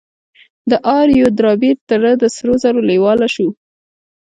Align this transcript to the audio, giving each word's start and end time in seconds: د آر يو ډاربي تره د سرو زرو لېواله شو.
د 0.69 0.71
آر 0.97 1.07
يو 1.19 1.27
ډاربي 1.37 1.71
تره 1.89 2.11
د 2.21 2.23
سرو 2.35 2.53
زرو 2.63 2.79
لېواله 2.89 3.27
شو. 3.35 3.47